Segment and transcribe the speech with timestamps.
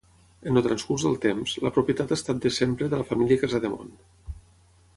[0.51, 3.93] En el transcurs del temps, la propietat ha estat de sempre de la família Casademont.